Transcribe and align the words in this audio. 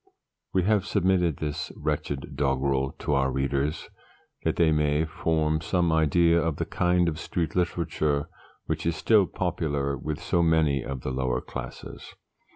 We 0.51 0.63
have 0.63 0.87
submitted 0.87 1.37
this 1.37 1.71
wretched 1.77 2.33
doggrel 2.35 2.93
to 2.97 3.13
our 3.13 3.31
readers, 3.31 3.87
that 4.43 4.55
they 4.55 4.71
may 4.71 5.05
form 5.05 5.61
some 5.61 5.91
idea 5.91 6.41
of 6.41 6.55
the 6.55 6.65
kind 6.65 7.07
of 7.07 7.19
Street 7.19 7.55
Literature 7.55 8.27
which 8.65 8.87
is 8.87 8.95
still 8.95 9.27
popular 9.27 9.95
with 9.95 10.19
so 10.19 10.41
many 10.41 10.83
of 10.83 11.01
the 11.01 11.11
lower 11.11 11.39
classes. 11.39 12.15